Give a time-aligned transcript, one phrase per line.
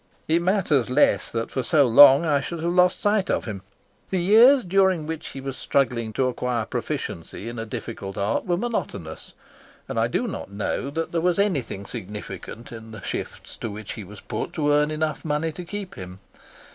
[0.27, 3.61] It matters less that for so long I should have lost sight of him.
[4.09, 8.57] The years during which he was struggling to acquire proficiency in a difficult art were
[8.57, 9.33] monotonous,
[9.87, 13.91] and I do not know that there was anything significant in the shifts to which
[13.93, 16.17] he was put to earn enough money to keep him.